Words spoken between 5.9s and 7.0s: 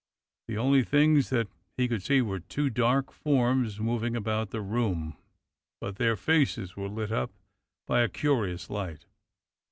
their faces were